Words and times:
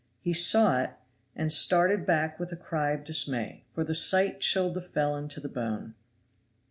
He 0.19 0.33
saw 0.33 0.79
it, 0.81 0.95
and 1.35 1.53
started 1.53 2.07
back 2.07 2.39
with 2.39 2.51
a 2.51 2.55
cry 2.55 2.89
of 2.93 3.03
dismay, 3.03 3.65
for 3.71 3.83
the 3.83 3.93
sight 3.93 4.39
chilled 4.39 4.73
the 4.73 4.81
felon 4.81 5.27
to 5.27 5.39
the 5.39 5.47
bone. 5.47 5.93